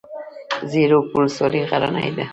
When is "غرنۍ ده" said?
1.69-2.25